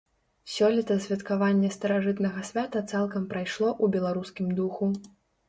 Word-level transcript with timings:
Сёлета 0.51 0.95
святкаванне 1.03 1.69
старажытнага 1.75 2.47
свята 2.49 2.83
цалкам 2.93 3.29
прайшло 3.35 3.69
ў 3.83 3.99
беларускім 3.99 4.51
духу. 4.63 4.91